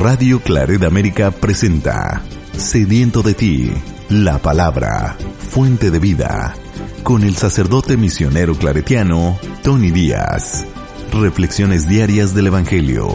[0.00, 3.70] Radio Claret América presenta Sediento de ti,
[4.08, 6.54] la palabra, fuente de vida,
[7.02, 10.66] con el sacerdote misionero claretiano Tony Díaz.
[11.12, 13.08] Reflexiones diarias del Evangelio.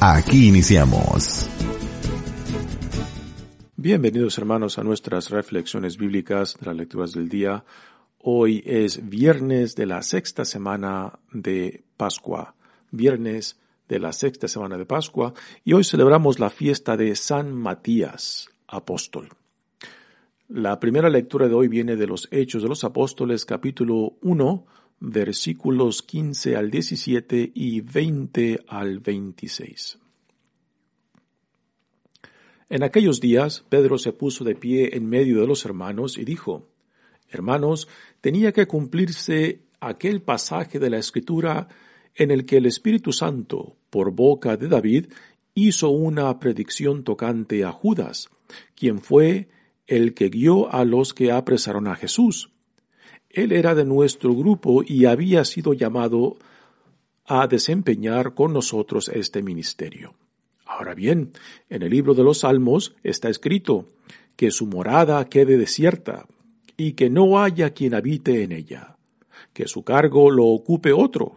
[0.00, 1.48] Aquí iniciamos.
[3.76, 7.64] Bienvenidos hermanos a nuestras reflexiones bíblicas de las lecturas del día.
[8.18, 12.54] Hoy es viernes de la sexta semana de Pascua.
[12.90, 13.56] Viernes
[13.88, 15.34] de la sexta semana de Pascua
[15.64, 19.28] y hoy celebramos la fiesta de San Matías, apóstol.
[20.48, 24.66] La primera lectura de hoy viene de los Hechos de los Apóstoles, capítulo 1,
[25.00, 29.98] versículos 15 al 17 y 20 al 26.
[32.70, 36.68] En aquellos días, Pedro se puso de pie en medio de los hermanos y dijo,
[37.30, 37.88] Hermanos,
[38.20, 41.68] tenía que cumplirse aquel pasaje de la Escritura
[42.14, 45.06] en el que el Espíritu Santo, por boca de David,
[45.54, 48.28] hizo una predicción tocante a Judas,
[48.74, 49.48] quien fue
[49.86, 52.50] el que guió a los que apresaron a Jesús.
[53.30, 56.36] Él era de nuestro grupo y había sido llamado
[57.26, 60.14] a desempeñar con nosotros este ministerio.
[60.64, 61.32] Ahora bien,
[61.68, 63.86] en el libro de los Salmos está escrito
[64.36, 66.26] que su morada quede desierta
[66.76, 68.96] y que no haya quien habite en ella,
[69.52, 71.36] que su cargo lo ocupe otro,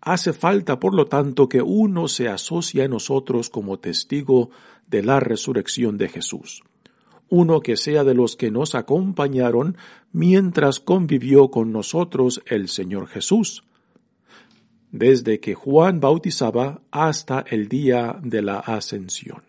[0.00, 4.50] Hace falta, por lo tanto, que uno se asocie a nosotros como testigo
[4.86, 6.62] de la resurrección de Jesús.
[7.28, 9.76] Uno que sea de los que nos acompañaron
[10.10, 13.62] mientras convivió con nosotros el Señor Jesús,
[14.90, 19.42] desde que Juan bautizaba hasta el día de la ascensión.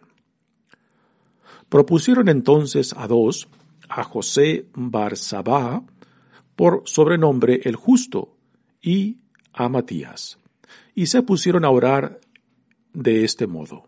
[1.70, 3.48] Propusieron entonces a dos,
[3.88, 5.82] a José Barsabá,
[6.58, 8.36] por sobrenombre el justo,
[8.82, 9.18] y
[9.54, 10.41] a Matías
[10.96, 12.20] y se pusieron a orar
[12.94, 13.88] de este modo.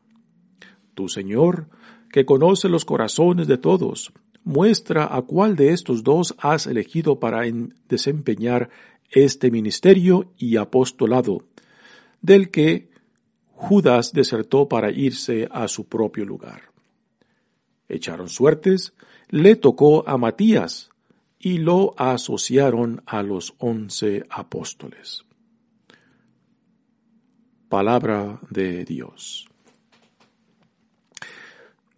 [0.94, 1.68] Tu Señor,
[2.12, 7.42] que conoce los corazones de todos, muestra a cuál de estos dos has elegido para
[7.88, 8.70] desempeñar
[9.10, 11.44] este ministerio y apostolado,
[12.22, 12.90] del que
[13.52, 16.74] Judas desertó para irse a su propio lugar.
[17.88, 18.94] Echaron suertes,
[19.30, 20.90] le tocó a Matías
[21.40, 25.26] y lo asociaron a los once apóstoles.
[27.74, 29.48] Palabra de Dios.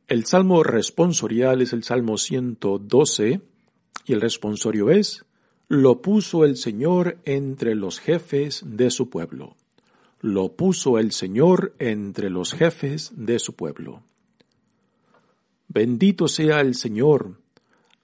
[0.07, 3.41] El salmo responsorial es el salmo 112
[4.05, 5.25] y el responsorio es,
[5.67, 9.57] lo puso el Señor entre los jefes de su pueblo.
[10.21, 14.01] Lo puso el Señor entre los jefes de su pueblo.
[15.67, 17.41] Bendito sea el Señor,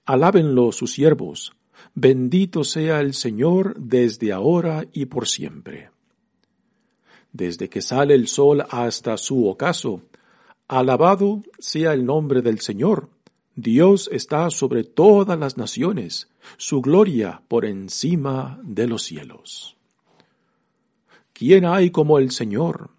[0.04, 1.54] alábenlo sus siervos,
[1.94, 5.88] bendito sea el Señor desde ahora y por siempre
[7.32, 10.02] desde que sale el sol hasta su ocaso.
[10.68, 13.08] Alabado sea el nombre del Señor.
[13.54, 19.76] Dios está sobre todas las naciones, su gloria por encima de los cielos.
[21.32, 22.90] ¿Quién hay como el Señor?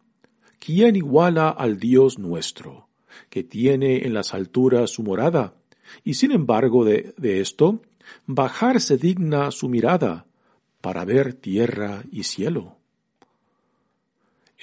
[0.59, 2.87] ¿Quién iguala al Dios nuestro,
[3.29, 5.55] que tiene en las alturas su morada?
[6.03, 7.81] Y sin embargo de, esto,
[8.25, 10.25] bajarse digna su mirada
[10.81, 12.77] para ver tierra y cielo.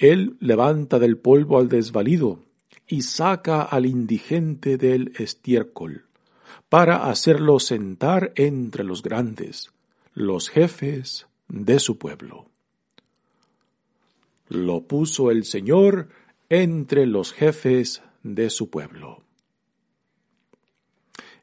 [0.01, 2.39] Él levanta del polvo al desvalido
[2.87, 6.05] y saca al indigente del estiércol,
[6.69, 9.71] para hacerlo sentar entre los grandes,
[10.15, 12.47] los jefes de su pueblo.
[14.49, 16.09] Lo puso el Señor
[16.49, 19.21] entre los jefes de su pueblo.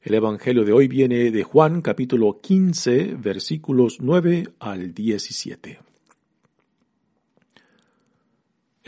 [0.03, 5.88] El Evangelio de hoy viene de Juan capítulo 15 versículos 9 al 17.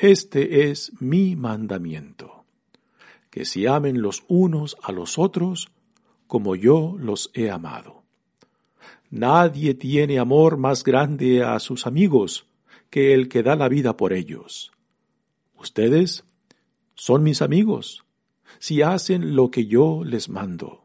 [0.00, 2.44] Este es mi mandamiento,
[3.30, 5.72] que se amen los unos a los otros
[6.28, 8.04] como yo los he amado.
[9.10, 12.46] Nadie tiene amor más grande a sus amigos
[12.90, 14.70] que el que da la vida por ellos.
[15.58, 16.24] Ustedes
[16.94, 18.04] son mis amigos
[18.60, 20.84] si hacen lo que yo les mando.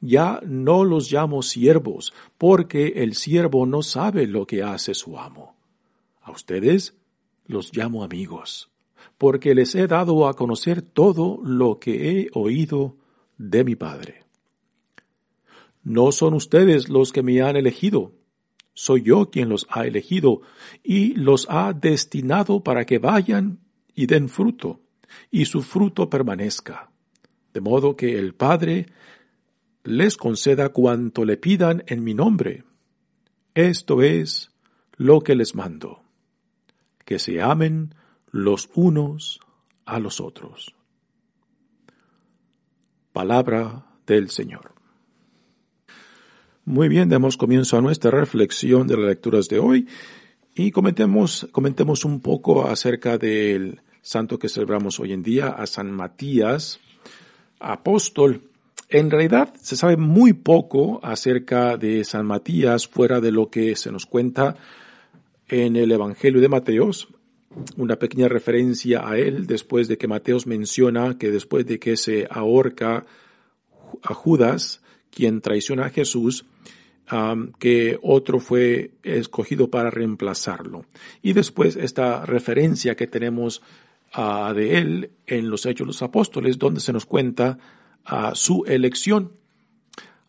[0.00, 5.54] Ya no los llamo siervos, porque el siervo no sabe lo que hace su amo.
[6.22, 6.96] A ustedes
[7.46, 8.70] los llamo amigos,
[9.18, 12.96] porque les he dado a conocer todo lo que he oído
[13.38, 14.24] de mi Padre.
[15.82, 18.12] No son ustedes los que me han elegido,
[18.74, 20.42] soy yo quien los ha elegido
[20.82, 23.60] y los ha destinado para que vayan
[23.94, 24.80] y den fruto,
[25.30, 26.90] y su fruto permanezca,
[27.54, 28.86] de modo que el Padre
[29.82, 32.64] les conceda cuanto le pidan en mi nombre.
[33.54, 34.50] Esto es
[34.96, 36.02] lo que les mando,
[37.06, 37.94] que se amen
[38.30, 39.40] los unos
[39.86, 40.74] a los otros.
[43.14, 44.74] Palabra del Señor.
[46.66, 49.86] Muy bien, damos comienzo a nuestra reflexión de las lecturas de hoy
[50.54, 55.92] y comentemos, comentemos un poco acerca del santo que celebramos hoy en día, a San
[55.92, 56.80] Matías,
[57.60, 58.50] apóstol.
[58.88, 63.92] En realidad se sabe muy poco acerca de San Matías fuera de lo que se
[63.92, 64.56] nos cuenta
[65.48, 67.08] en el Evangelio de Mateos,
[67.76, 72.26] una pequeña referencia a él después de que Mateos menciona que después de que se
[72.30, 73.06] ahorca
[74.02, 76.44] a Judas, quien traiciona a Jesús,
[77.58, 80.84] que otro fue escogido para reemplazarlo.
[81.22, 83.62] Y después esta referencia que tenemos
[84.54, 87.58] de él en los Hechos de los Apóstoles, donde se nos cuenta
[88.34, 89.32] su elección.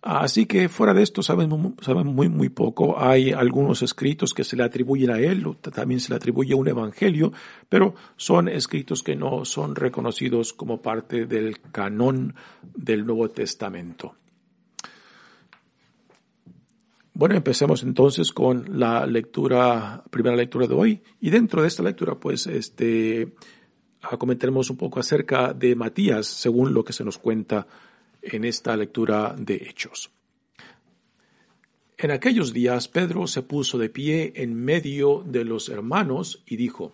[0.02, 3.00] Así que fuera de esto saben, muy, muy poco.
[3.00, 7.34] Hay algunos escritos que se le atribuyen a él, también se le atribuye un evangelio,
[7.68, 12.36] pero son escritos que no son reconocidos como parte del canón
[12.76, 14.16] del Nuevo Testamento.
[17.14, 21.02] Bueno, empecemos entonces con la lectura, primera lectura de hoy.
[21.20, 23.34] Y dentro de esta lectura, pues, este,
[24.20, 27.66] comentaremos un poco acerca de Matías, según lo que se nos cuenta
[28.32, 30.12] en esta lectura de Hechos.
[31.98, 36.94] En aquellos días Pedro se puso de pie en medio de los hermanos y dijo,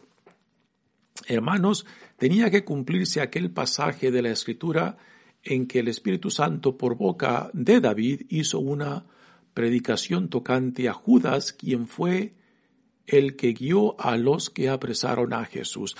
[1.27, 1.85] Hermanos,
[2.17, 4.97] tenía que cumplirse aquel pasaje de la Escritura
[5.43, 9.05] en que el Espíritu Santo por boca de David hizo una
[9.53, 12.33] predicación tocante a Judas, quien fue
[13.05, 15.95] el que guió a los que apresaron a Jesús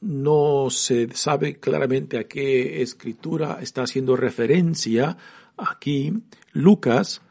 [0.00, 5.16] no se sabe claramente a qué escritura está haciendo referencia
[5.56, 6.12] aquí
[6.52, 7.22] Lucas,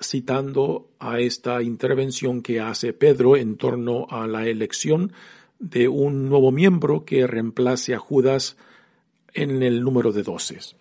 [0.00, 5.12] citando a esta intervención que hace Pedro en torno a la elección
[5.58, 8.56] de un nuevo miembro que reemplace a Judas
[9.34, 10.76] en el número de doces.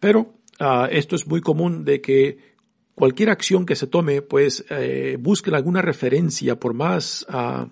[0.00, 2.38] Pero ah, esto es muy común de que
[2.94, 7.68] cualquier acción que se tome, pues eh, busquen alguna referencia, por más ah,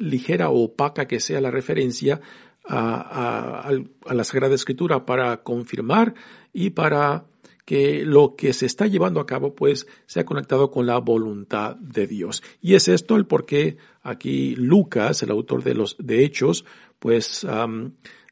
[0.00, 2.20] ligera o opaca que sea la referencia
[2.64, 3.70] a,
[4.06, 6.14] a, la Sagrada Escritura para confirmar
[6.52, 7.24] y para
[7.64, 12.06] que lo que se está llevando a cabo pues sea conectado con la voluntad de
[12.06, 12.42] Dios.
[12.60, 16.64] Y es esto el por qué aquí Lucas, el autor de los de Hechos,
[16.98, 17.46] pues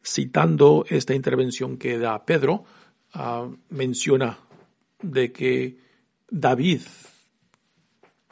[0.04, 2.64] citando esta intervención que da Pedro,
[3.12, 4.38] ah, menciona
[5.02, 5.78] de que
[6.30, 6.80] David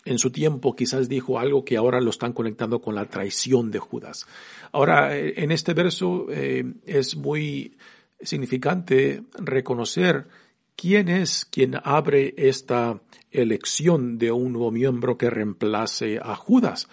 [0.07, 3.79] en su tiempo quizás dijo algo que ahora lo están conectando con la traición de
[3.79, 4.27] Judas.
[4.73, 7.77] Ahora, eh, en este verso eh, es muy
[8.21, 10.29] significante reconocer
[10.77, 16.89] quién es quien abre esta elección de un nuevo miembro que reemplace a Judas.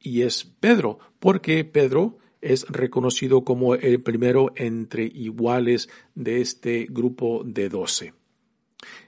[0.00, 7.42] Y es Pedro, porque Pedro es reconocido como el primero entre iguales de este grupo
[7.44, 8.14] de doce.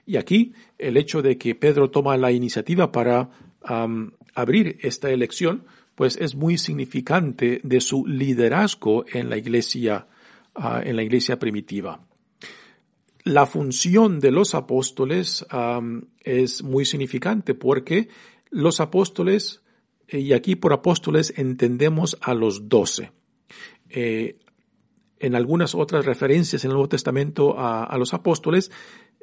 [0.05, 3.29] Y aquí el hecho de que Pedro toma la iniciativa para
[4.35, 5.63] abrir esta elección,
[5.95, 10.07] pues es muy significante de su liderazgo en la iglesia,
[10.53, 12.05] ah, en la iglesia primitiva.
[13.23, 15.43] La función de los apóstoles
[16.19, 18.07] es muy significante porque
[18.51, 19.63] los apóstoles,
[20.07, 23.11] y aquí por apóstoles entendemos a los doce.
[23.89, 24.37] Eh,
[25.19, 28.71] en algunas otras referencias en el Nuevo Testamento a los apóstoles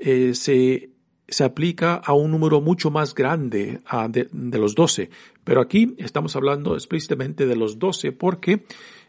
[0.05, 0.91] eh, se,
[1.29, 5.11] se, aplica a un número mucho más grande de, de, los doce.
[5.45, 8.65] Pero aquí estamos hablando explícitamente de los doce porque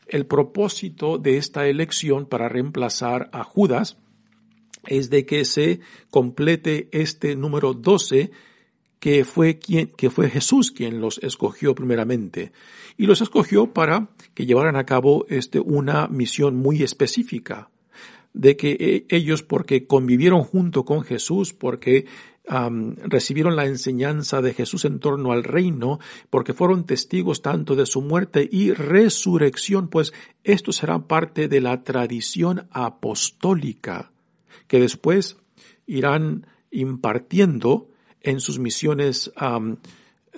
[0.07, 3.97] el propósito de esta elección para reemplazar a Judas
[4.85, 5.79] es de que se
[6.11, 8.29] complete este número doce
[9.03, 12.53] que fue quien, que fue Jesús quien los escogió primeramente.
[12.95, 17.69] Y los escogió para que llevaran a cabo este, una misión muy específica.
[18.31, 22.05] De que eh, ellos, porque convivieron junto con Jesús, porque
[22.45, 28.01] recibieron la enseñanza de Jesús en torno al reino, porque fueron testigos tanto de su
[28.01, 30.13] muerte y resurrección, pues
[30.45, 34.13] esto será parte de la tradición apostólica
[34.67, 35.35] que después
[35.87, 37.89] irán impartiendo
[38.23, 39.31] en sus misiones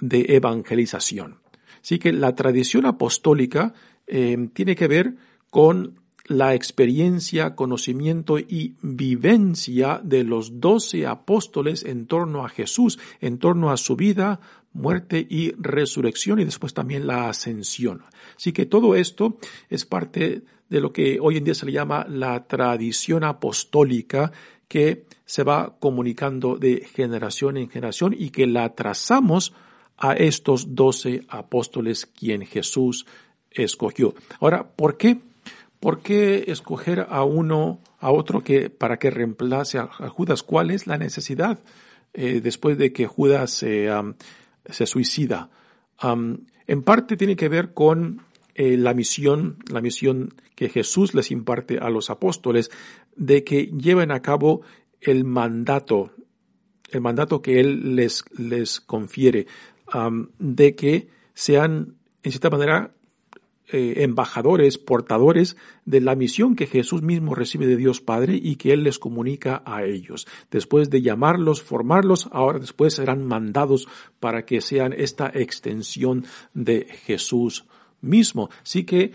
[0.01, 1.39] de evangelización.
[1.82, 3.74] Así que la tradición apostólica
[4.08, 5.15] em, tiene que ver
[5.50, 13.38] con la experiencia, conocimiento y vivencia de los doce apóstoles en torno a Jesús, en
[13.38, 14.39] torno a su vida,
[14.74, 18.01] muerte y resurrección y después también la ascensión.
[18.36, 19.38] Así que todo esto
[19.70, 24.32] es parte de lo que hoy en día se le llama la tradición apostólica
[24.67, 29.53] que se va comunicando de generación en generación y que la trazamos
[29.98, 33.05] a estos doce apóstoles quien Jesús
[33.51, 34.13] escogió.
[34.39, 35.19] Ahora, ¿por qué?
[35.79, 40.43] ¿Por qué escoger a uno, a otro que para que reemplace a, Judas?
[40.43, 41.60] ¿Cuál es la necesidad
[42.13, 43.89] eh, después de que Judas se,
[44.86, 45.50] suicida?
[46.01, 48.22] en parte tiene que ver con
[48.55, 52.72] eh, la misión, la misión que Jesús les imparte a los apóstoles
[53.15, 54.62] de que lleven a cabo
[55.01, 56.12] el mandato,
[56.91, 59.48] el mandato que Él les, les confiere,
[60.39, 62.95] de que sean, en cierta manera,
[63.67, 68.74] eh, embajadores, portadores de la misión que Jesús mismo recibe de Dios Padre y que
[68.74, 70.27] Él les comunica a ellos.
[70.51, 73.88] Después de llamarlos, formarlos, ahora después serán mandados
[74.19, 77.65] para que sean esta extensión de Jesús
[78.01, 78.51] mismo.
[78.62, 79.13] Así que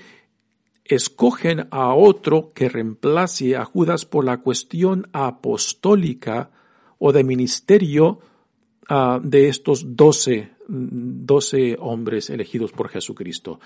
[0.94, 6.50] escogen a otro que reemplace a Judas por la cuestión apostólica
[6.98, 8.20] o de ministerio
[8.88, 13.60] ah, de estos doce, doce hombres elegidos por Jesucristo.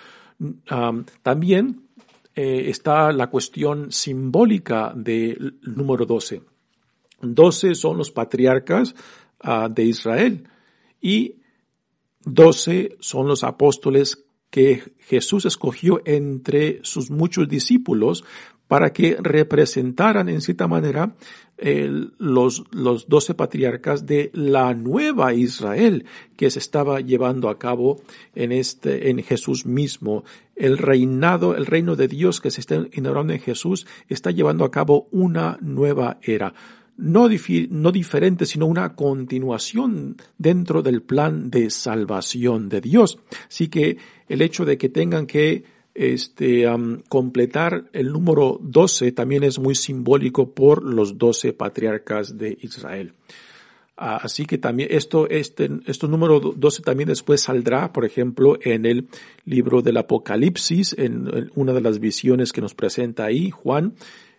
[0.68, 1.88] Ah, también
[2.34, 6.42] eh, está la cuestión simbólica del número doce.
[7.20, 8.94] Doce son los patriarcas
[9.40, 10.48] ah, de Israel
[11.00, 11.36] y
[12.24, 14.23] doce son los apóstoles
[14.54, 18.24] que Jesús escogió entre sus muchos discípulos
[18.68, 21.16] para que representaran en cierta manera
[21.58, 26.04] los, los doce patriarcas de la nueva Israel
[26.36, 28.00] que se estaba llevando a cabo
[28.36, 30.22] en este, en Jesús mismo.
[30.54, 34.70] El reinado, el reino de Dios que se está inaugurando en Jesús está llevando a
[34.70, 36.54] cabo una nueva era
[36.96, 37.28] no,
[37.70, 43.18] no diferente, sino una continuación dentro del plan de salvación de Dios.
[43.48, 43.96] Así que
[44.28, 46.66] el hecho de que tengan que este,
[47.08, 53.14] completar el número 12 también es muy simbólico por los 12 patriarcas de Israel.
[53.96, 58.86] Ah, así que también esto, este, esto número 12 también después saldrá, por ejemplo, en
[58.86, 59.06] el
[59.44, 63.94] libro del Apocalipsis, en una de las visiones que nos presenta ahí Juan,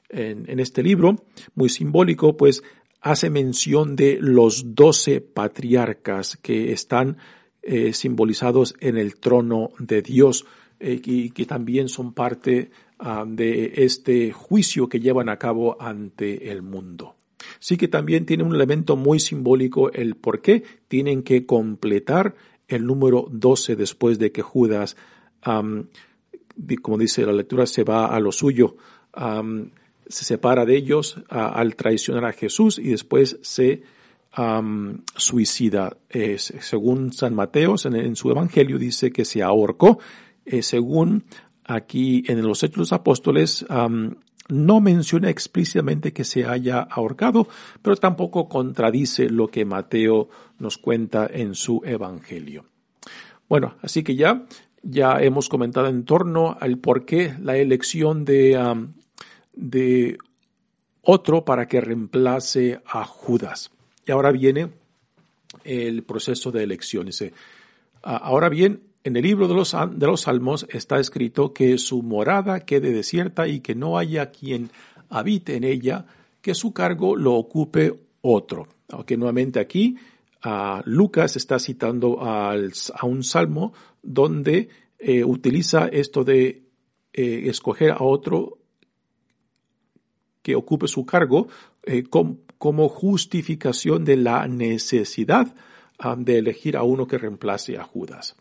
[0.10, 1.16] en, este libro,
[1.56, 2.64] muy simbólico, pues
[3.02, 7.18] hace mención de los doce patriarcas que están
[7.62, 10.46] eh, simbolizados en el trono de Dios
[10.80, 16.52] eh, y que también son parte ah, de este juicio que llevan a cabo ante
[16.52, 17.16] el mundo.
[17.60, 22.36] Sí que también tiene un elemento muy simbólico el por qué tienen que completar
[22.68, 24.98] el número 12 después de que Judas,
[25.44, 28.78] como dice la lectura, se va a lo suyo
[30.08, 33.84] se separa de ellos al traicionar a Jesús y después se
[35.16, 35.98] suicida.
[36.38, 40.00] según San Mateo, en, su evangelio dice que se ahorcó.
[40.46, 41.24] Eh, según
[41.64, 43.66] aquí en los Hechos de los Apóstoles,
[44.48, 47.48] no menciona explícitamente que se haya ahorcado,
[47.82, 52.66] pero tampoco contradice lo que Mateo nos cuenta en su evangelio.
[53.50, 54.46] Bueno, así que ya,
[54.84, 58.56] ya hemos comentado en torno al por qué la elección de
[59.56, 60.18] de
[61.02, 63.72] otro para que reemplace a Judas.
[64.06, 64.70] Y ahora viene
[65.64, 67.10] el proceso de elección.
[68.04, 72.02] Ah, ahora bien, en el libro de los, de los Salmos está escrito que su
[72.02, 74.72] morada quede desierta y que no haya quien
[75.10, 76.06] habite en ella,
[76.42, 78.68] que su cargo lo ocupe otro.
[78.90, 79.98] Aunque nuevamente aquí
[80.86, 82.56] Lucas está citando a
[83.04, 84.70] un salmo donde
[85.00, 86.64] eh, utiliza esto de
[87.14, 88.60] eh, escoger a otro
[90.46, 91.48] que ocupe su cargo
[91.82, 95.56] eh, como justificación de la necesidad
[95.98, 98.36] ah, de elegir a uno que reemplace a Judas.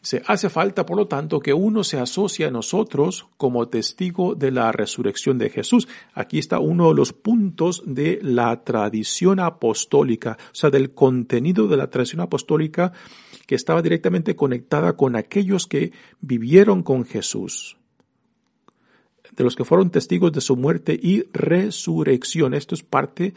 [0.00, 4.50] Se hace falta, por lo tanto, que uno se asocie a nosotros como testigo de
[4.50, 5.86] la resurrección de Jesús.
[6.14, 11.76] Aquí está uno de los puntos de la tradición apostólica, o sea, del contenido de
[11.76, 12.92] la tradición apostólica
[13.46, 17.77] que estaba directamente conectada con aquellos que vivieron con Jesús,
[19.38, 22.54] de los que fueron testigos de su muerte y resurrección.
[22.54, 23.34] Esto es parte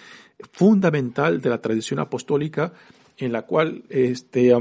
[0.52, 2.74] fundamental de la tradición apostólica
[3.18, 4.52] en la cual este,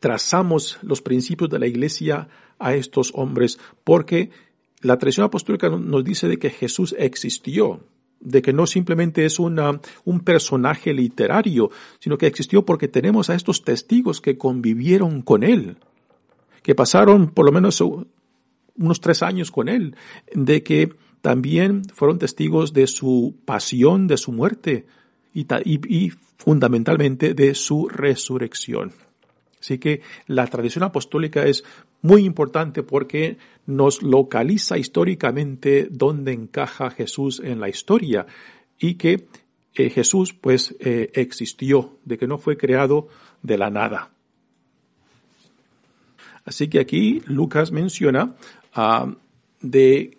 [0.00, 4.30] trazamos los principios de la iglesia a estos hombres, porque
[4.82, 7.80] la tradición apostólica nos dice de que Jesús existió,
[8.20, 11.70] de que no simplemente es una, un personaje literario,
[12.00, 15.78] sino que existió porque tenemos a estos testigos que convivieron con él,
[16.62, 17.82] que pasaron por lo menos
[18.78, 19.96] unos tres años con él,
[20.32, 24.86] de que también fueron testigos de su pasión, de su muerte
[25.34, 28.92] y, fundamentalmente de su resurrección.
[29.60, 31.64] Así que la tradición apostólica es
[32.00, 38.26] muy importante porque nos localiza históricamente dónde encaja Jesús en la historia
[38.78, 39.26] y que
[39.74, 43.08] eh, Jesús pues eh, existió, de que no fue creado
[43.42, 44.12] de la nada.
[46.44, 48.34] Así que aquí Lucas menciona
[48.74, 49.14] ah,
[49.60, 50.18] de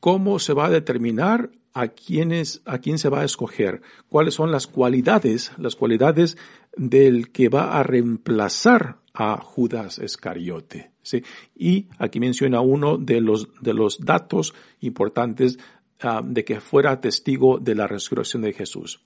[0.00, 4.50] cómo se va a determinar a quiénes, a quién se va a escoger, cuáles son
[4.50, 6.38] las cualidades, las cualidades
[6.74, 10.92] del que va a reemplazar a Judas Escariote.
[11.02, 11.22] ¿sí?
[11.54, 15.58] Y aquí menciona uno de los, de los datos importantes
[16.00, 19.00] ah, de que fuera testigo de la resurrección de Jesús.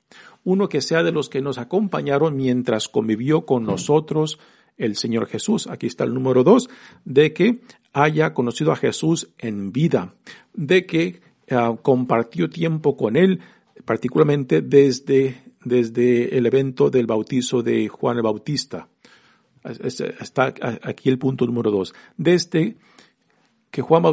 [0.45, 4.38] Uno que sea de los que nos acompañaron mientras convivió con nosotros
[4.80, 5.66] el Señor Jesús.
[5.68, 6.68] Aquí está el número dos,
[7.04, 7.60] de que
[7.92, 10.14] haya conocido a Jesús en vida,
[10.54, 11.20] de que
[11.50, 13.40] Ah, compartió tiempo con él,
[13.84, 18.88] particularmente desde, desde el evento del bautizo de Juan el Bautista.
[19.64, 21.92] Está aquí el punto número dos.
[22.16, 22.76] Desde
[23.72, 24.04] que Juan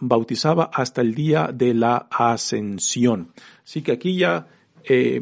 [0.00, 3.32] bautizaba hasta el día de la ascensión.
[3.64, 4.48] Así que aquí ya
[4.82, 5.20] eh,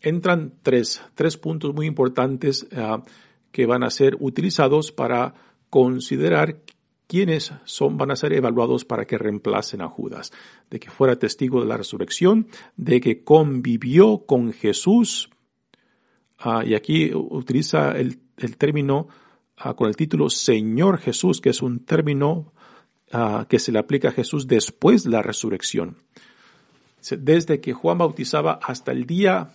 [0.00, 3.02] entran tres, tres puntos muy importantes ah,
[3.52, 5.34] que van a ser utilizados para
[5.70, 6.60] considerar
[7.10, 10.32] quiénes son, van a ser evaluados para que reemplacen a Judas,
[10.70, 15.28] de que fuera testigo de la resurrección, de que convivió con Jesús,
[16.38, 18.18] ah, y aquí utiliza el,
[18.56, 19.08] término
[19.56, 22.52] ah, con el título Señor Jesús, que es un término
[23.10, 25.96] ah, que se le aplica a Jesús después de la resurrección.
[27.18, 29.50] Desde que Juan bautizaba hasta el día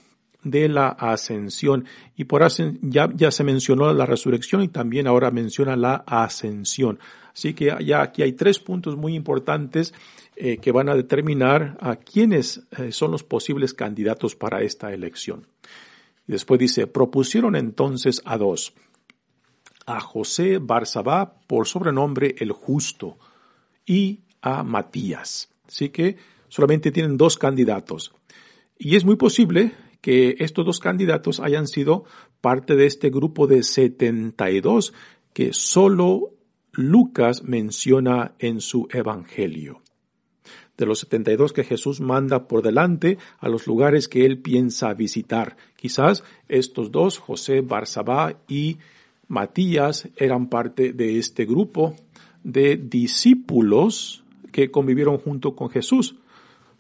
[0.46, 1.86] de la ascensión.
[2.16, 7.00] Y por ascensión ya, ya se mencionó la resurrección y también ahora menciona la ascensión.
[7.34, 9.94] Así que ya aquí hay tres puntos muy importantes
[10.38, 15.48] eh, que van a determinar a quiénes eh, son los posibles candidatos para esta elección.
[16.28, 18.74] Y después dice, propusieron entonces a dos,
[19.86, 23.18] a José Barzabá por sobrenombre el justo
[23.86, 25.50] y a Matías.
[25.68, 28.14] Así que solamente tienen dos candidatos.
[28.78, 29.74] Y es muy posible
[30.06, 32.04] que estos dos candidatos hayan sido
[32.40, 34.94] parte de este grupo de 72
[35.34, 36.30] que solo
[36.74, 39.82] Lucas menciona en su Evangelio.
[40.78, 45.58] De los 72 que Jesús manda por delante a los lugares que él piensa visitar.
[45.76, 48.78] Quizás estos dos, José Barzabá y
[49.28, 51.96] Matías, eran parte de este grupo
[52.44, 56.16] de discípulos que convivieron junto con Jesús.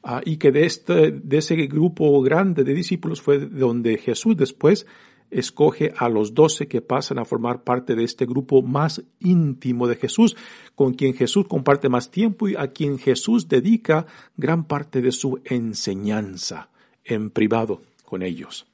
[0.07, 4.85] Ah, y que de, este, de ese grupo grande de discípulos fue donde Jesús después
[5.31, 9.95] escoge a los doce que pasan a formar parte de este grupo más íntimo de
[9.95, 10.37] Jesús,
[10.75, 14.05] con quien Jesús comparte más tiempo y a quien Jesús dedica
[14.37, 16.69] gran parte de su enseñanza
[17.03, 18.67] en privado con ellos.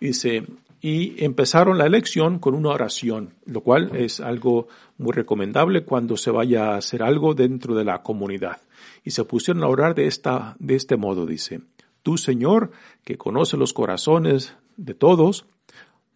[0.00, 0.46] Dice,
[0.80, 4.66] y empezaron la elección con una oración, lo cual es algo
[4.96, 8.62] muy recomendable cuando se vaya a hacer algo dentro de la comunidad.
[9.04, 11.60] Y se pusieron a orar de esta, de este modo, dice,
[12.02, 12.72] Tú, Señor,
[13.04, 15.46] que conoce los corazones de todos,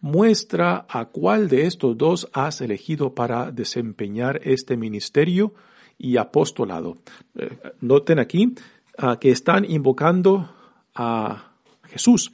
[0.01, 5.53] muestra a cuál de estos dos has elegido para desempeñar este ministerio
[5.97, 6.97] y apostolado.
[7.35, 8.53] Eh, noten aquí
[8.97, 10.53] ah, que están invocando
[10.93, 12.33] a Jesús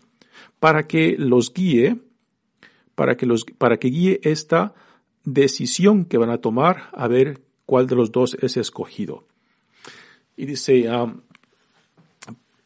[0.59, 1.99] para que los guíe,
[2.95, 4.73] para que los, para que guíe esta
[5.23, 9.25] decisión que van a tomar a ver cuál de los dos es escogido.
[10.35, 11.13] Y dice, ah,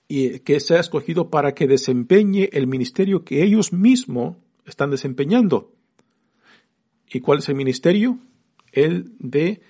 [0.08, 5.73] y que sea escogido para que desempeñe el ministerio que ellos mismos están desempeñando.
[7.10, 8.19] ¿Y cuál es el ministerio?
[8.71, 9.62] El de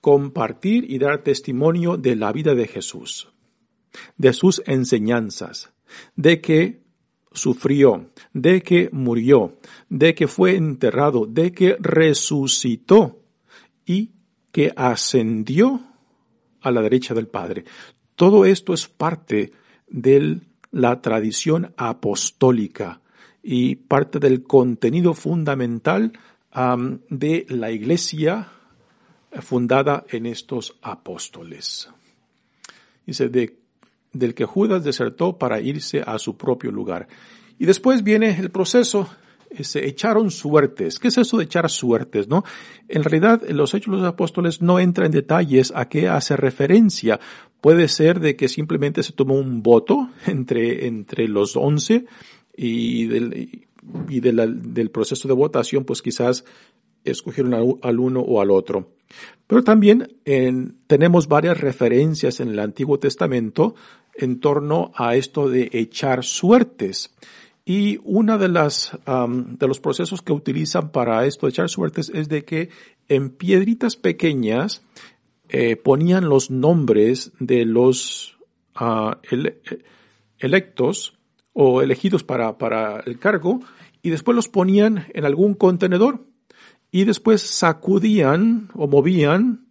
[0.00, 3.28] compartir y dar testimonio de la vida de Jesús,
[4.16, 5.72] de sus enseñanzas,
[6.16, 6.80] de que
[7.32, 13.20] sufrió, de que murió, de que fue enterrado, de que resucitó
[13.84, 14.12] y
[14.52, 15.89] que ascendió
[16.60, 17.64] a la derecha del Padre.
[18.14, 19.52] Todo esto es parte
[19.88, 23.00] de la tradición apostólica
[23.42, 26.12] y parte del contenido fundamental
[27.08, 28.48] de la iglesia
[29.40, 31.88] fundada en estos apóstoles.
[33.06, 33.56] Dice, de,
[34.12, 37.08] del que Judas desertó para irse a su propio lugar.
[37.58, 39.08] Y después viene el proceso,
[39.60, 40.98] se echaron suertes.
[40.98, 42.44] ¿Qué es eso de echar suertes, no?
[42.88, 47.20] En realidad, los Hechos de los Apóstoles no entra en detalles a qué hace referencia.
[47.60, 52.06] Puede ser de que simplemente se tomó un voto entre, entre los once
[52.56, 53.66] y del,
[54.08, 56.44] y del proceso de votación, pues quizás
[57.04, 58.92] escogieron al uno o al otro.
[59.46, 60.18] Pero también
[60.86, 63.74] tenemos varias referencias en el Antiguo Testamento
[64.14, 67.14] en torno a esto de echar suertes.
[67.70, 72.44] Y una de de los procesos que utilizan para esto de echar suertes es de
[72.44, 72.68] que
[73.06, 74.82] en piedritas pequeñas
[75.48, 78.36] eh, ponían los nombres de los
[78.74, 79.20] ah,
[80.40, 81.16] electos
[81.52, 83.60] o elegidos para, para el cargo
[84.02, 86.26] y después los ponían en algún contenedor.
[86.90, 89.68] Y después sacudían o movían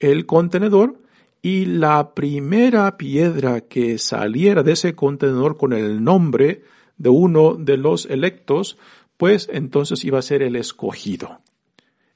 [0.00, 1.02] el contenedor
[1.42, 6.62] y la primera piedra que saliera de ese contenedor con el nombre
[6.96, 8.78] de uno de los electos,
[9.16, 11.40] pues entonces iba a ser el escogido.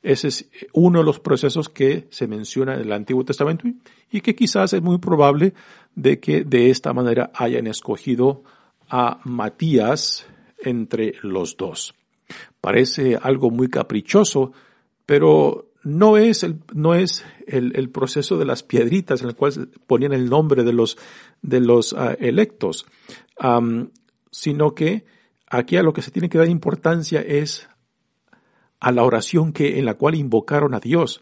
[0.03, 3.69] Ese es uno de los procesos que se menciona en el Antiguo Testamento
[4.11, 5.53] y que quizás es muy probable
[5.95, 8.43] de que de esta manera hayan escogido
[8.89, 10.27] a Matías
[10.59, 11.95] entre los dos.
[12.61, 14.53] Parece algo muy caprichoso,
[15.05, 20.13] pero no es el, no es el, proceso de las piedritas en el cual ponían
[20.13, 20.99] el nombre de los,
[21.43, 22.87] de los ah, electos,
[24.31, 25.05] sino que
[25.47, 27.69] aquí a lo que se tiene que dar importancia es
[28.79, 31.21] a la oración que, en la cual invocaron a Dios.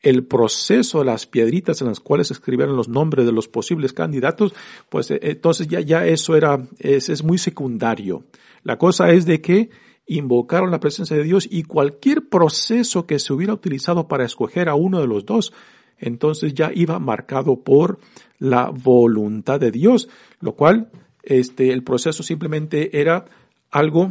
[0.00, 4.54] El proceso de las piedritas en las cuales escribieron los nombres de los posibles candidatos,
[4.88, 8.24] pues eh, entonces ya, ya eso era, es, es muy secundario.
[8.62, 9.70] La cosa es de que
[10.06, 14.74] invocaron la presencia de Dios y cualquier proceso que se hubiera utilizado para escoger a
[14.74, 15.52] uno de los dos,
[15.98, 17.98] entonces ya iba marcado por
[18.38, 20.08] la voluntad de Dios,
[20.40, 20.90] lo cual
[21.28, 23.26] este el proceso simplemente era
[23.70, 24.10] algo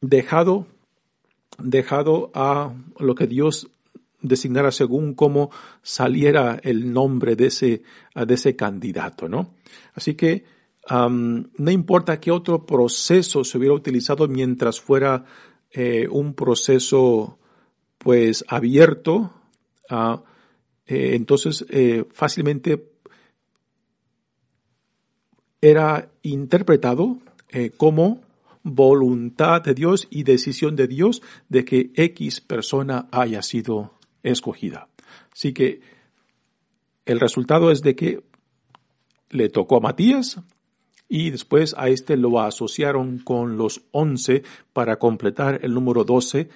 [0.00, 0.66] dejado
[1.58, 3.68] dejado a lo que Dios
[4.20, 5.50] designara según cómo
[5.82, 7.82] saliera el nombre de ese
[8.14, 9.54] de ese candidato, ¿no?
[9.94, 10.44] Así que
[10.88, 15.24] no importa qué otro proceso se hubiera utilizado mientras fuera
[15.72, 17.38] eh, un proceso
[17.98, 19.32] pues abierto,
[19.90, 20.22] ah,
[20.86, 22.82] eh, entonces eh, fácilmente
[25.60, 27.18] era interpretado
[27.76, 28.20] como
[28.62, 33.92] voluntad de Dios y decisión de Dios de que X persona haya sido
[34.22, 34.88] escogida.
[35.32, 35.80] Así que
[37.04, 38.24] el resultado es de que
[39.30, 40.40] le tocó a Matías,
[41.08, 44.42] y después a este lo asociaron con los once
[44.72, 46.48] para completar el número doce,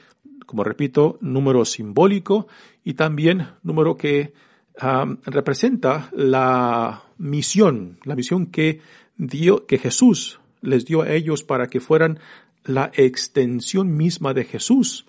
[0.46, 2.48] como repito, número simbólico
[2.82, 4.32] y también número que
[4.76, 8.80] representa la misión, la misión que
[9.16, 12.18] dio, que Jesús les dio a ellos para que fueran
[12.64, 15.06] la extensión misma de Jesús,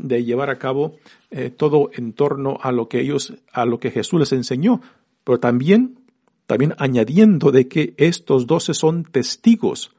[0.00, 0.96] de llevar a cabo
[1.30, 4.80] eh, todo en torno a lo que ellos, a lo que Jesús les enseñó,
[5.24, 5.98] pero también
[6.46, 9.94] también añadiendo de que estos doce son testigos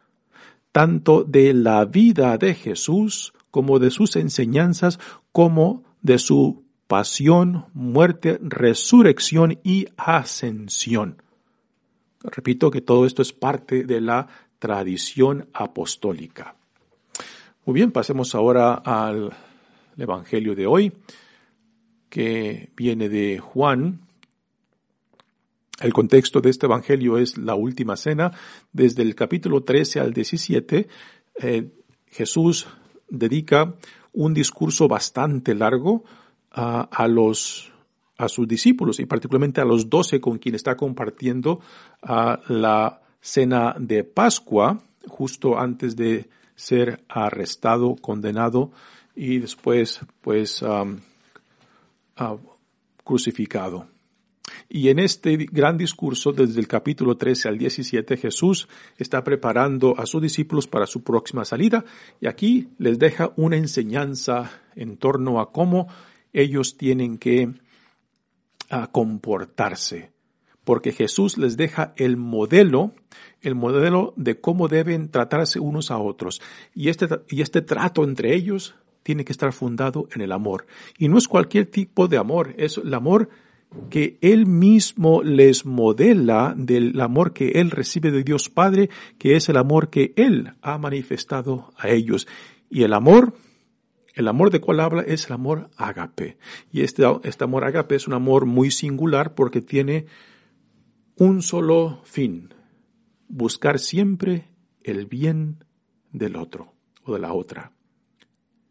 [0.72, 5.00] tanto de la vida de Jesús como de sus enseñanzas,
[5.32, 11.22] como de su pasión, muerte, resurrección y ascensión.
[12.24, 14.28] Repito que todo esto es parte de la
[14.60, 16.56] tradición apostólica.
[17.66, 19.32] Muy bien, pasemos ahora al
[19.98, 20.94] Evangelio de hoy,
[22.10, 24.00] que viene de Juan,
[25.84, 28.32] el contexto de este Evangelio es la última cena.
[28.72, 30.88] Desde el capítulo 13 al 17,
[31.42, 31.72] eh,
[32.08, 32.68] Jesús
[33.10, 33.76] dedica
[34.14, 36.06] un discurso bastante largo
[36.54, 37.74] a los
[38.18, 41.60] a sus discípulos y particularmente a los doce con quien está compartiendo
[42.02, 48.72] la cena de Pascua justo antes de ser arrestado, condenado
[49.16, 50.64] y después pues
[53.04, 53.88] crucificado.
[54.70, 60.06] Y en este gran discurso, desde el capítulo 13 al 17, Jesús está preparando a
[60.06, 61.86] sus discípulos para su próxima salida
[62.20, 65.88] y aquí les deja una enseñanza en torno a cómo
[66.34, 67.54] ellos tienen que
[68.92, 70.14] comportarse
[70.64, 72.94] porque Jesús les deja el modelo,
[73.42, 76.42] el modelo de cómo deben tratarse unos a otros.
[76.74, 80.66] Y este, y este trato entre ellos tiene que estar fundado en el amor.
[80.98, 83.30] Y no es cualquier tipo de amor, es el amor
[83.90, 89.50] que Él mismo les modela del amor que Él recibe de Dios Padre, que es
[89.50, 92.28] el amor que Él ha manifestado a ellos.
[92.70, 93.34] Y el amor,
[94.14, 96.38] el amor de cual habla es el amor ágape.
[96.72, 100.06] Y este, este amor ágape es un amor muy singular porque tiene
[101.16, 102.54] un solo fin,
[103.28, 104.50] buscar siempre
[104.84, 105.64] el bien
[106.12, 106.74] del otro
[107.04, 107.72] o de la otra.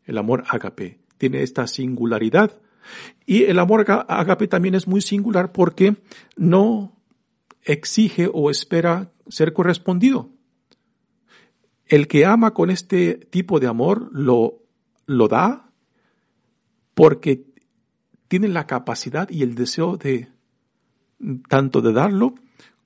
[0.05, 2.61] El amor ágape tiene esta singularidad
[3.27, 5.97] y el amor ágape también es muy singular porque
[6.37, 6.97] no
[7.63, 10.31] exige o espera ser correspondido.
[11.87, 14.62] El que ama con este tipo de amor lo,
[15.07, 15.71] lo da
[16.95, 17.45] porque
[18.29, 20.29] tiene la capacidad y el deseo de
[21.49, 22.35] tanto de darlo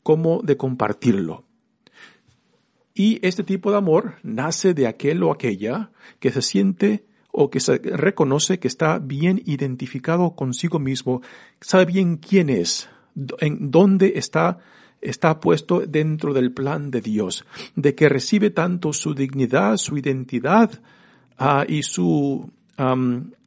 [0.02, 1.44] como de compartirlo.
[2.94, 7.60] Y este tipo de amor nace de aquel o aquella que se siente o que
[7.60, 11.20] se reconoce que está bien identificado consigo mismo,
[11.60, 12.88] sabe bien quién es,
[13.40, 14.58] en dónde está
[15.02, 20.80] está puesto dentro del plan de Dios, de que recibe tanto su dignidad, su identidad
[21.40, 22.50] uh, y su,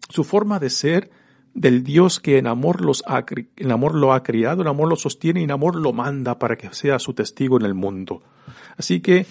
[0.09, 1.11] su forma de ser
[1.53, 3.25] del Dios que en amor, los ha,
[3.57, 6.55] en amor lo ha criado, en amor lo sostiene y en amor lo manda para
[6.55, 8.21] que sea su testigo en el mundo.
[8.77, 9.25] Así que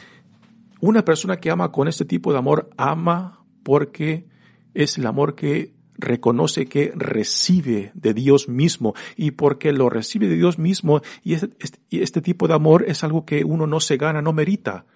[0.80, 4.26] una persona que ama con este tipo de amor ama porque
[4.74, 10.36] es el amor que reconoce que recibe de Dios mismo y porque lo recibe de
[10.36, 14.32] Dios mismo y este, tipo de amor es algo que uno no se gana, no
[14.32, 14.86] merita.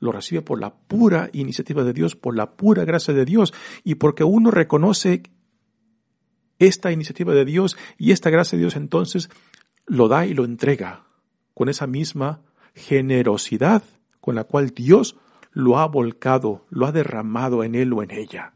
[0.00, 3.52] Lo recibe por la pura iniciativa de Dios, por la pura gracia de Dios
[3.84, 5.22] y porque uno reconoce
[6.58, 9.30] esta iniciativa de Dios y esta gracia de Dios entonces
[9.86, 11.04] lo da y lo entrega
[11.54, 12.42] con esa misma
[12.74, 13.82] generosidad
[14.20, 15.16] con la cual Dios
[15.52, 18.52] lo ha volcado, lo ha derramado en él o en ella.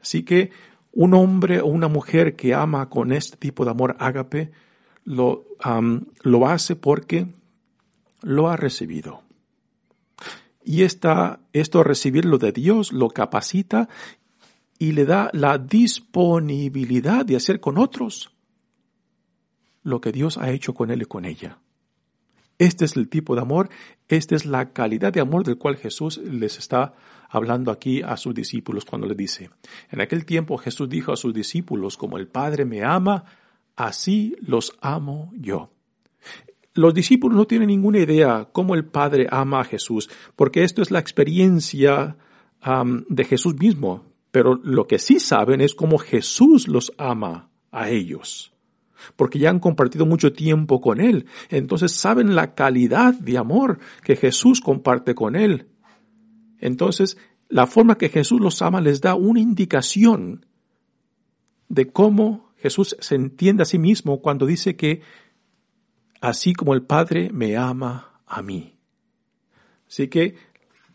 [0.00, 0.50] Así que
[0.92, 4.50] un hombre o una mujer que ama con este tipo de amor ágape,
[5.04, 5.44] lo,
[6.22, 7.26] lo hace porque
[8.22, 9.22] lo ha recibido.
[10.68, 13.88] Y esta, esto recibirlo de Dios lo capacita
[14.80, 18.32] y le da la disponibilidad de hacer con otros
[19.84, 21.60] lo que Dios ha hecho con él y con ella.
[22.58, 23.68] Este es el tipo de amor,
[24.08, 26.94] esta es la calidad de amor del cual Jesús les está
[27.28, 29.50] hablando aquí a sus discípulos cuando le dice,
[29.92, 33.24] en aquel tiempo Jesús dijo a sus discípulos, como el Padre me ama,
[33.76, 35.75] así los amo yo.
[36.76, 40.90] Los discípulos no tienen ninguna idea cómo el Padre ama a Jesús, porque esto es
[40.90, 42.16] la experiencia
[43.08, 48.52] de Jesús mismo, pero lo que sí saben es cómo Jesús los ama a ellos
[49.14, 51.26] porque ya han compartido mucho tiempo con Él.
[51.50, 55.66] Entonces saben la calidad de amor que Jesús comparte con Él.
[56.58, 60.46] Entonces, la forma que Jesús los ama les da una indicación
[61.68, 65.02] de cómo Jesús se entiende a sí mismo cuando dice que
[66.20, 68.74] así como el Padre me ama a mí.
[69.88, 70.36] Así que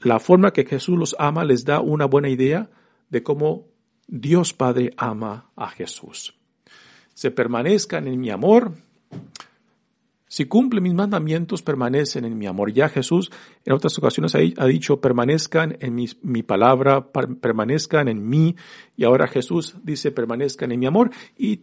[0.01, 2.69] la forma que Jesús los ama les da una buena idea
[3.09, 3.67] de cómo
[4.07, 6.35] Dios Padre ama a Jesús
[7.21, 8.73] se permanezcan en mi amor.
[10.27, 12.73] Si cumple mis mandamientos, permanecen en mi amor.
[12.73, 13.31] Ya Jesús
[13.63, 18.55] en otras ocasiones ha dicho, permanezcan en mi, mi, palabra, permanezcan en mí.
[18.97, 21.11] Y ahora Jesús dice, permanezcan en mi amor.
[21.37, 21.61] Y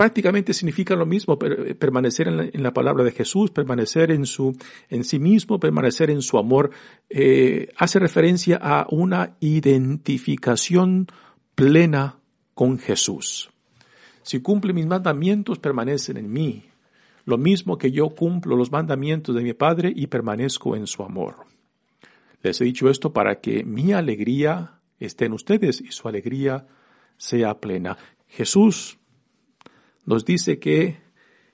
[0.00, 4.56] prácticamente significa lo mismo, permanecer en la, palabra de Jesús, permanecer en su,
[4.88, 6.70] en sí mismo, permanecer en su amor.
[7.10, 11.06] Eh, hace referencia a una identificación
[11.54, 12.18] plena
[12.54, 13.50] con Jesús.
[14.22, 16.64] Si cumple mis mandamientos, permanecen en mí,
[17.26, 21.44] lo mismo que yo cumplo los mandamientos de mi Padre y permanezco en su amor.
[22.42, 26.66] Les he dicho esto para que mi alegría esté en ustedes y su alegría
[27.18, 27.98] sea plena.
[28.28, 28.96] Jesús
[30.10, 30.98] nos dice que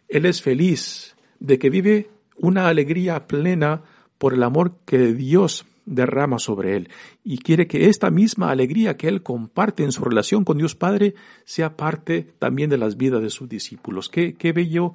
[0.09, 3.83] Él es feliz, de que vive una alegría plena
[4.17, 6.89] por el amor que Dios derrama sobre él
[7.23, 11.15] y quiere que esta misma alegría que él comparte en su relación con Dios Padre
[11.45, 14.09] sea parte también de las vidas de sus discípulos.
[14.09, 14.95] Qué, qué bello,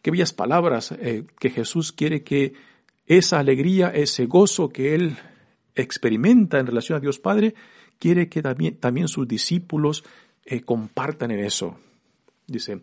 [0.00, 2.54] qué bellas palabras eh, que Jesús quiere que
[3.06, 5.16] esa alegría, ese gozo que él
[5.74, 7.54] experimenta en relación a Dios Padre,
[7.98, 10.04] quiere que también, también sus discípulos
[10.46, 11.76] eh, compartan en eso.
[12.50, 12.82] Dice,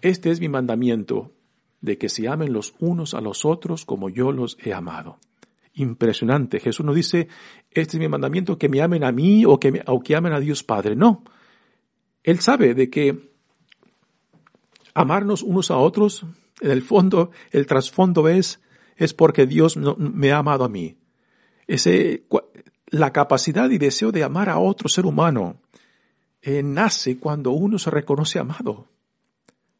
[0.00, 1.32] este es mi mandamiento,
[1.80, 5.18] de que se amen los unos a los otros como yo los he amado
[5.74, 6.60] impresionante.
[6.60, 7.28] Jesús no dice,
[7.70, 10.40] este es mi mandamiento, que me amen a mí o que, o que amen a
[10.40, 10.96] Dios Padre.
[10.96, 11.22] No.
[12.24, 13.30] Él sabe de que
[14.94, 16.24] amarnos unos a otros
[16.60, 18.60] En el fondo, el trasfondo es,
[18.96, 20.98] es porque Dios me ha amado a mí.
[21.68, 22.24] Ese,
[22.88, 25.60] la capacidad y deseo de amar a otro ser humano
[26.42, 28.88] eh, nace cuando uno se reconoce amado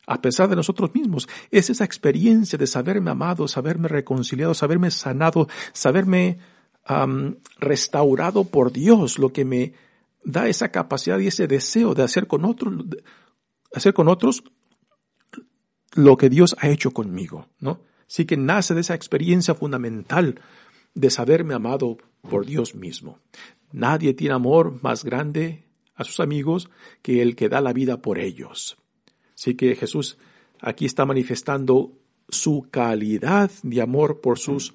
[0.09, 1.29] a pesar de nosotros mismos.
[1.51, 6.39] Es esa experiencia de saberme amado, saberme reconciliado, saberme sanado, saberme
[7.61, 9.75] restaurado por Dios, lo que me
[10.25, 12.87] da esa capacidad y ese deseo de hacer con otros,
[13.75, 14.43] hacer con otros
[15.95, 17.83] lo que Dios ha hecho conmigo, ¿no?
[18.07, 20.41] Sí que nace de esa experiencia fundamental
[20.95, 23.19] de saberme amado por Dios mismo.
[23.71, 26.71] Nadie tiene amor más grande a sus amigos
[27.03, 28.79] que el que da la vida por ellos.
[29.39, 30.19] Así que Jesús
[30.61, 31.93] aquí está manifestando
[32.29, 34.75] su calidad de amor por sus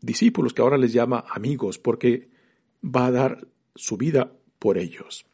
[0.00, 2.28] discípulos, que ahora les llama amigos, porque
[2.82, 3.46] va a dar
[3.76, 5.24] su vida por ellos.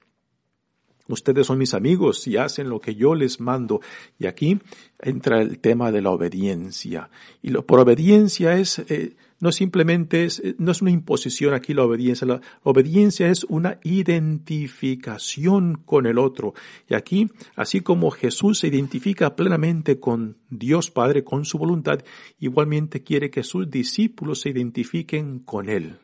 [1.08, 3.80] Ustedes son mis amigos si hacen lo que yo les mando.
[4.18, 4.60] Y aquí
[4.98, 7.08] entra el tema de la obediencia.
[7.40, 11.82] Y lo, por obediencia es eh, no simplemente es, no es una imposición aquí la
[11.82, 16.54] obediencia, la obediencia es una identificación con el otro.
[16.88, 22.04] Y aquí, así como Jesús se identifica plenamente con Dios Padre, con su voluntad,
[22.38, 25.96] igualmente quiere que sus discípulos se identifiquen con Él.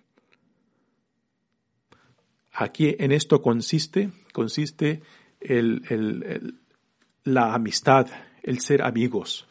[2.53, 5.01] Aquí en esto consiste, consiste
[7.23, 8.09] la amistad,
[8.43, 9.47] el ser amigos.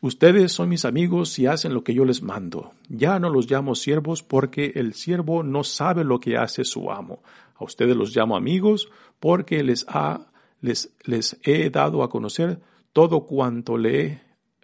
[0.00, 2.72] Ustedes son mis amigos y hacen lo que yo les mando.
[2.88, 7.22] Ya no los llamo siervos porque el siervo no sabe lo que hace su amo.
[7.56, 10.26] A ustedes los llamo amigos porque les, ha,
[10.60, 12.60] les, les he dado a conocer
[12.92, 14.20] todo cuanto le he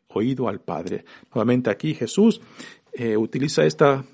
[0.09, 1.05] oído al Padre.
[1.35, 2.41] Nuevamente aquí Jesús
[2.93, 4.05] eh, utiliza esta,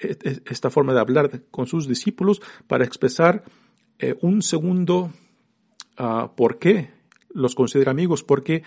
[0.00, 3.44] esta forma de hablar con sus discípulos para expresar
[3.98, 5.10] eh, un segundo
[5.98, 6.90] uh, por qué
[7.30, 8.62] los considera amigos, porque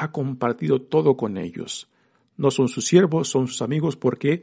[0.00, 1.88] ha compartido todo con ellos.
[2.36, 4.42] No son sus siervos, son sus amigos porque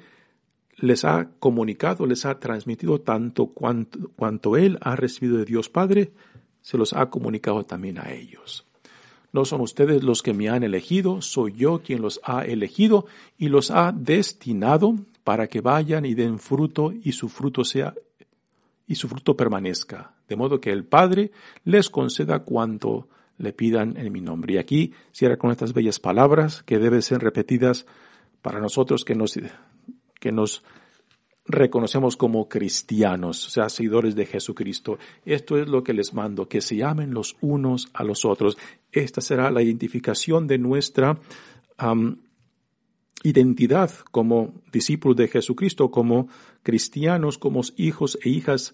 [0.77, 6.11] les ha comunicado, les ha transmitido tanto cuanto, cuanto Él ha recibido de Dios Padre,
[6.61, 8.65] se los ha comunicado también a ellos.
[9.31, 13.05] No son ustedes los que me han elegido, soy yo quien los ha elegido
[13.37, 17.93] y los ha destinado para que vayan y den fruto y su fruto sea
[18.87, 21.31] y su fruto permanezca, de modo que el Padre
[21.63, 24.55] les conceda cuanto le pidan en mi nombre.
[24.55, 27.85] Y aquí cierra con estas bellas palabras que deben ser repetidas
[28.41, 29.39] para nosotros que nos,
[30.19, 30.63] que nos
[31.45, 34.97] reconocemos como cristianos, o sea, seguidores de Jesucristo.
[35.25, 38.57] Esto es lo que les mando, que se amen los unos a los otros.
[38.91, 41.19] Esta será la identificación de nuestra
[43.23, 46.29] identidad como discípulos de Jesucristo, como
[46.63, 48.73] cristianos, como hijos e hijas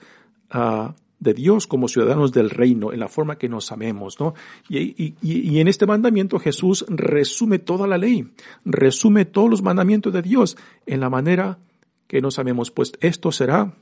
[0.53, 4.33] uh, de Dios como ciudadanos del reino, en la forma que nos amemos, ¿no?
[4.67, 8.33] Y, y, en este mandamiento Jesús resume toda la ley,
[8.65, 10.57] resume todos los mandamientos de Dios
[10.87, 11.59] en la manera
[12.07, 13.77] que nos amemos, pues esto será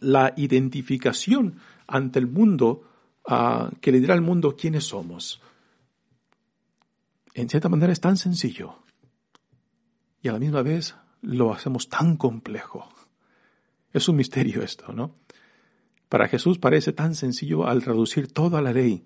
[0.00, 2.82] la identificación ante el mundo
[3.30, 5.40] uh, que le dirá al mundo quiénes somos.
[7.34, 8.74] En cierta manera es tan sencillo
[10.20, 12.88] y a la misma vez lo hacemos tan complejo.
[13.92, 15.14] Es un misterio esto, ¿no?
[16.08, 19.04] Para Jesús parece tan sencillo al reducir toda la ley,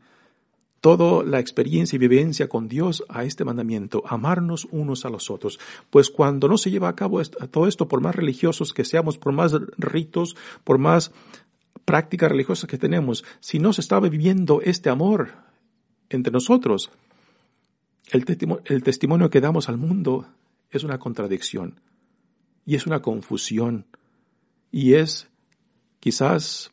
[0.80, 5.58] toda la experiencia y vivencia con Dios a este mandamiento, amarnos unos a los otros.
[5.90, 9.32] Pues cuando no se lleva a cabo todo esto, por más religiosos que seamos, por
[9.32, 11.12] más ritos, por más
[11.84, 15.30] prácticas religiosas que tenemos, si no se está viviendo este amor
[16.08, 16.90] entre nosotros,
[18.10, 18.24] el,
[18.64, 20.26] el testimonio que damos al mundo
[20.70, 21.80] es una contradicción
[22.64, 23.86] y es una confusión
[24.70, 25.28] y es
[26.00, 26.72] quizás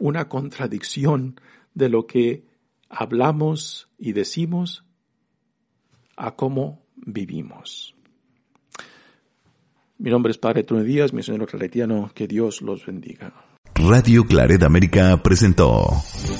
[0.00, 1.40] una contradicción
[1.74, 2.44] de lo que
[2.88, 4.84] hablamos y decimos
[6.16, 7.94] a cómo vivimos.
[9.98, 13.32] Mi nombre es Padre Tony Díaz, misionero claretiano, que Dios los bendiga.
[13.74, 15.90] Radio Claret América presentó